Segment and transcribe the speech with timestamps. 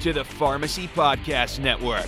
[0.00, 2.06] to the Pharmacy Podcast Network.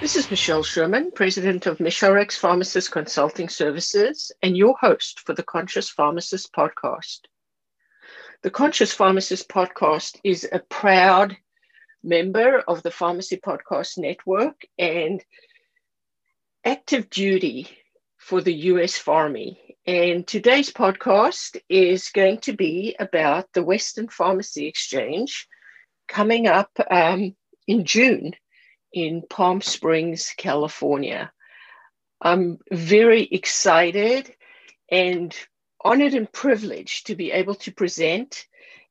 [0.00, 5.42] This is Michelle Sherman, President of MishRx Pharmacist Consulting Services, and your host for the
[5.42, 7.20] Conscious Pharmacist Podcast.
[8.42, 11.36] The Conscious Pharmacist Podcast is a proud
[12.04, 15.24] member of the Pharmacy Podcast Network and
[16.64, 17.68] active duty
[18.18, 19.58] for the US Pharmy.
[19.86, 25.46] And today's podcast is going to be about the Western Pharmacy Exchange
[26.08, 27.36] coming up um,
[27.68, 28.32] in June
[28.92, 31.30] in Palm Springs, California.
[32.20, 34.34] I'm very excited
[34.90, 35.32] and
[35.84, 38.44] honored and privileged to be able to present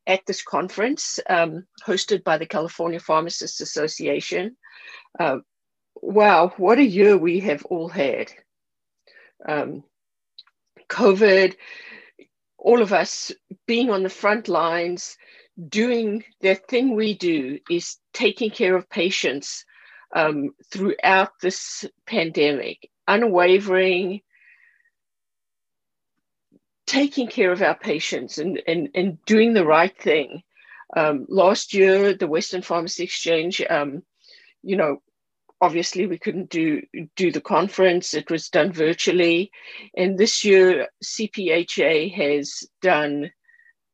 [0.07, 4.55] at this conference um, hosted by the California Pharmacists Association.
[5.19, 5.39] Uh,
[5.95, 8.31] wow, what a year we have all had.
[9.45, 9.83] Um,
[10.89, 11.55] COVID,
[12.57, 13.31] all of us
[13.67, 15.17] being on the front lines,
[15.69, 19.65] doing the thing we do is taking care of patients
[20.15, 24.21] um, throughout this pandemic, unwavering,
[26.87, 30.43] taking care of our patients and, and, and doing the right thing.
[30.95, 34.03] Um, last year, the Western Pharmacy Exchange, um,
[34.61, 35.01] you know,
[35.65, 36.83] obviously we couldn't do
[37.15, 38.13] do the conference.
[38.13, 39.51] It was done virtually.
[39.97, 43.31] And this year cpha has done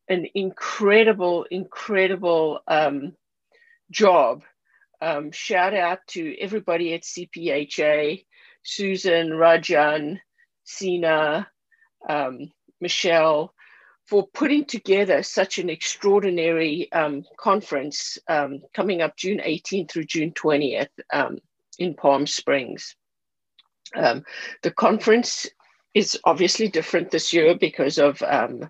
[0.10, 3.14] an incredible incredible um,
[3.90, 4.44] job.
[5.02, 8.26] Um, shout out to everybody at cpha
[8.64, 10.20] susan rajan
[10.66, 11.48] sina
[12.10, 13.54] um, michelle
[14.08, 20.34] for putting together such an extraordinary um, conference um, coming up June 18th through June
[20.34, 20.90] 20th.
[21.14, 21.38] Um,
[21.82, 22.96] in Palm Springs.
[23.96, 24.24] Um,
[24.62, 25.48] the conference
[25.94, 28.70] is obviously different this year because of um,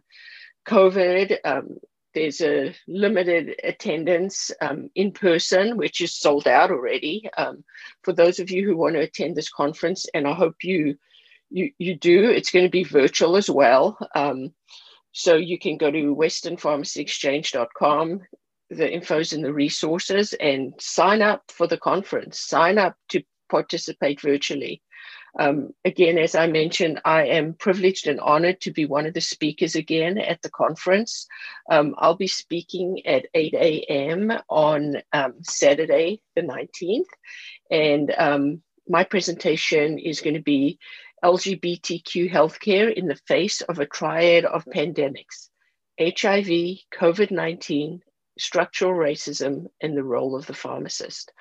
[0.68, 1.38] COVID.
[1.44, 1.78] Um,
[2.14, 7.30] there's a limited attendance um, in person, which is sold out already.
[7.38, 7.64] Um,
[8.04, 10.98] for those of you who want to attend this conference, and I hope you
[11.54, 13.98] you, you do, it's going to be virtual as well.
[14.16, 14.54] Um,
[15.12, 18.22] so you can go to westernpharmacyexchange.com
[18.72, 24.22] the infos and the resources and sign up for the conference, sign up to participate
[24.22, 24.82] virtually.
[25.38, 29.22] Um, again, as I mentioned, I am privileged and honored to be one of the
[29.22, 31.28] speakers again at the conference.
[31.70, 34.32] Um, I'll be speaking at 8 a.m.
[34.50, 37.12] on um, Saturday, the 19th.
[37.70, 40.80] And um, my presentation is going to be
[41.24, 45.50] LGBTQ healthcare in the face of a triad of pandemics
[46.00, 48.02] HIV, COVID 19,
[48.42, 51.32] structural racism and the role of the pharmacist.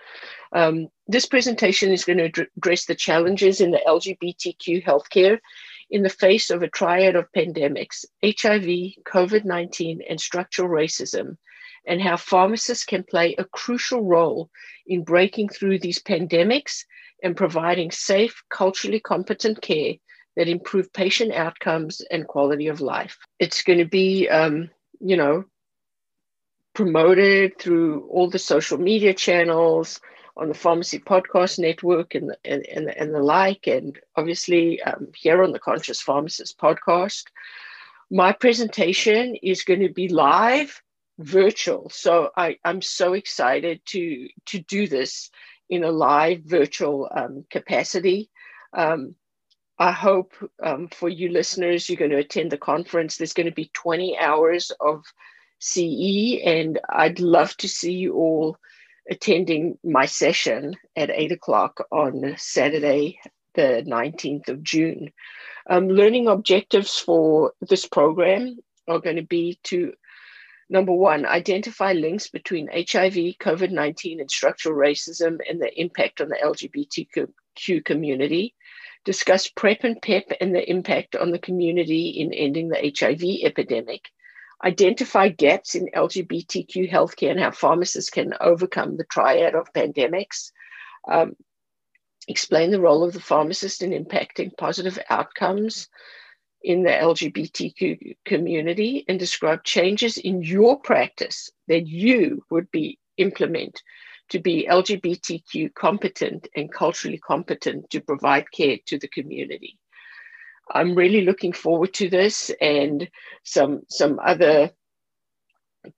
[0.53, 5.39] Um, this presentation is going to address the challenges in the LGBTQ healthcare
[5.91, 11.37] in the face of a triad of pandemics HIV, COVID 19, and structural racism,
[11.87, 14.51] and how pharmacists can play a crucial role
[14.87, 16.85] in breaking through these pandemics
[17.23, 19.95] and providing safe, culturally competent care
[20.37, 23.17] that improve patient outcomes and quality of life.
[23.39, 25.45] It's going to be, um, you know,
[26.81, 30.01] promoted through all the social media channels
[30.39, 35.09] on the pharmacy podcast network and the, and, and, and the like and obviously um,
[35.15, 37.25] here on the conscious pharmacist podcast.
[38.11, 40.81] My presentation is going to be live
[41.19, 41.91] virtual.
[41.91, 45.31] So I, i'm so excited to to do this
[45.69, 48.31] in a live virtual um, capacity.
[48.73, 49.17] Um,
[49.79, 53.19] I hope um, for you listeners, you're going to attend the conference.
[53.19, 55.05] There's going to be 20 hours of
[55.61, 58.57] CE, and I'd love to see you all
[59.11, 63.21] attending my session at eight o'clock on Saturday,
[63.55, 65.13] the 19th of June.
[65.69, 68.59] Um, learning objectives for this program
[68.89, 69.93] are going to be to
[70.71, 76.29] number one, identify links between HIV, COVID 19, and structural racism and the impact on
[76.29, 78.55] the LGBTQ community.
[79.05, 84.11] Discuss PrEP and PEP and the impact on the community in ending the HIV epidemic
[84.65, 90.53] identify gaps in LGBTQ healthcare and how pharmacists can overcome the triad of pandemics,
[91.11, 91.35] um,
[92.29, 95.89] explain the role of the pharmacist in impacting positive outcomes
[96.63, 103.83] in the LGBTQ community, and describe changes in your practice that you would be implement
[104.29, 109.79] to be LGBTQ competent and culturally competent to provide care to the community.
[110.71, 113.09] I'm really looking forward to this and
[113.45, 114.71] some some other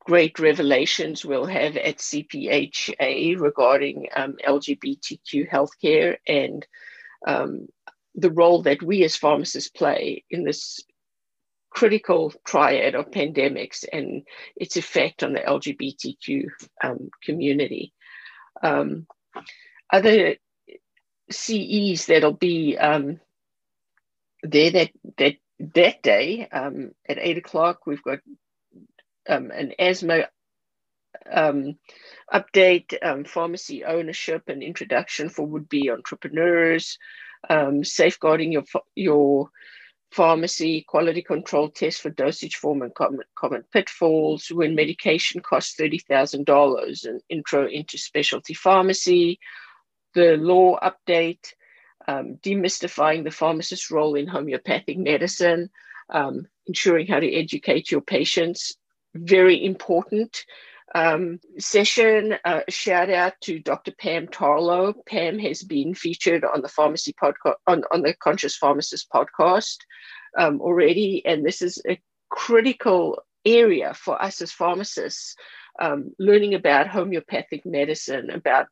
[0.00, 6.66] great revelations we'll have at CPHA regarding um, LGBTQ healthcare and
[7.26, 7.66] um,
[8.14, 10.80] the role that we as pharmacists play in this
[11.70, 14.22] critical triad of pandemics and
[14.56, 16.44] its effect on the LGBTQ
[16.84, 17.92] um, community.
[18.62, 19.06] Um,
[19.92, 20.36] other
[21.30, 23.20] CEs that'll be um,
[24.42, 25.36] there that that
[25.74, 28.18] that day um, at eight o'clock, we've got
[29.28, 30.28] um, an asthma
[31.30, 31.78] um,
[32.32, 36.98] update, um, pharmacy ownership and introduction for would-be entrepreneurs,
[37.48, 39.50] um, safeguarding your your
[40.12, 47.04] pharmacy, quality control test for dosage form and common, common pitfalls, when medication costs $30,000,
[47.06, 49.38] an intro into specialty pharmacy,
[50.14, 51.54] the law update,
[52.08, 55.70] um, demystifying the pharmacist's role in homeopathic medicine,
[56.10, 58.76] um, ensuring how to educate your patients.
[59.14, 60.44] Very important
[60.94, 62.36] um, session.
[62.44, 63.92] Uh, shout out to Dr.
[63.92, 64.94] Pam Tarlow.
[65.06, 69.78] Pam has been featured on the pharmacy podcast, on, on the Conscious Pharmacist podcast
[70.38, 72.00] um, already, and this is a
[72.30, 75.34] critical area for us as pharmacists.
[75.80, 78.66] Um, learning about homeopathic medicine, about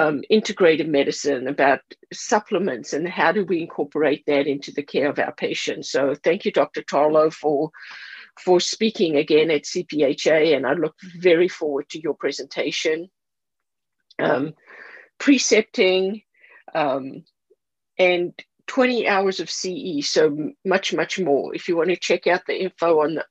[0.00, 1.80] um, integrated medicine, about
[2.12, 5.90] supplements, and how do we incorporate that into the care of our patients.
[5.90, 6.80] So, thank you, Dr.
[6.82, 7.70] Tarlow, for
[8.38, 13.10] for speaking again at CPHA, and I look very forward to your presentation.
[14.18, 14.54] Um,
[15.18, 16.22] precepting
[16.74, 17.24] um,
[17.98, 18.32] and
[18.68, 21.54] 20 hours of CE, so much, much more.
[21.54, 23.26] If you want to check out the info on the,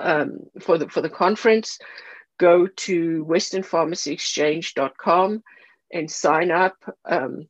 [0.00, 1.78] um, for the for the conference,
[2.38, 5.42] go to westernpharmacyexchange.com
[5.92, 6.76] and sign up.
[7.04, 7.48] Um,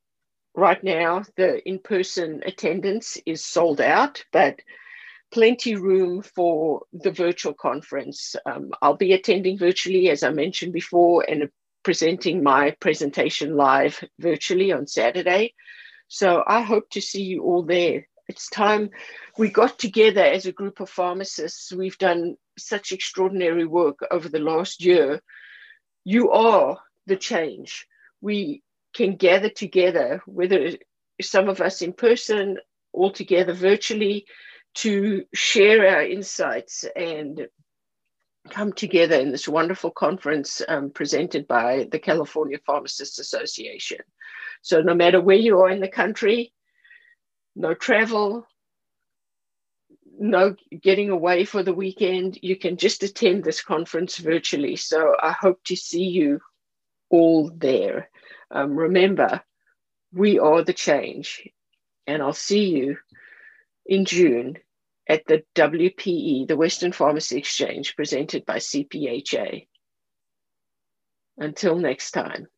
[0.55, 4.61] right now, the in-person attendance is sold out, but
[5.31, 8.35] plenty room for the virtual conference.
[8.47, 11.51] Um, I'll be attending virtually, as I mentioned before, and
[11.83, 15.55] presenting my presentation live virtually on Saturday.
[16.09, 18.09] So I hope to see you all there.
[18.29, 18.91] It's time
[19.39, 21.73] we got together as a group of pharmacists.
[21.73, 25.23] We've done such extraordinary work over the last year.
[26.05, 27.87] You are the change.
[28.21, 28.63] We
[28.95, 30.73] can gather together, whether
[31.21, 32.59] some of us in person,
[32.93, 34.27] all together virtually,
[34.75, 37.49] to share our insights and
[38.49, 43.99] come together in this wonderful conference um, presented by the California Pharmacists Association.
[44.63, 46.53] So, no matter where you are in the country,
[47.55, 48.47] no travel,
[50.19, 54.77] no getting away for the weekend, you can just attend this conference virtually.
[54.77, 56.41] So, I hope to see you
[57.11, 58.11] all there.
[58.51, 59.43] Um, remember,
[60.13, 61.49] we are the change,
[62.07, 62.97] and I'll see you
[63.87, 64.59] in June
[65.09, 69.67] at the WPE, the Western Pharmacy Exchange, presented by CPHA.
[71.39, 72.49] Until next time.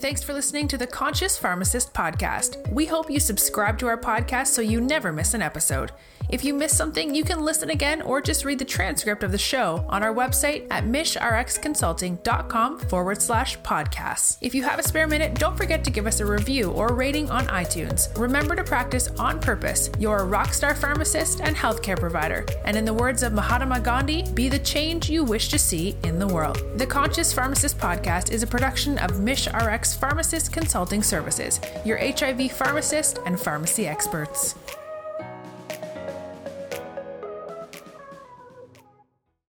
[0.00, 2.70] Thanks for listening to the Conscious Pharmacist podcast.
[2.70, 5.90] We hope you subscribe to our podcast so you never miss an episode.
[6.28, 9.38] If you miss something, you can listen again or just read the transcript of the
[9.38, 14.36] show on our website at mishrxconsulting.com forward slash podcasts.
[14.42, 17.30] If you have a spare minute, don't forget to give us a review or rating
[17.30, 18.16] on iTunes.
[18.18, 19.90] Remember to practice on purpose.
[19.98, 22.44] You're a rockstar pharmacist and healthcare provider.
[22.66, 26.18] And in the words of Mahatma Gandhi, be the change you wish to see in
[26.18, 26.62] the world.
[26.76, 33.18] The Conscious Pharmacist podcast is a production of MishRx Pharmacist Consulting Services, your HIV pharmacist
[33.26, 34.54] and pharmacy experts.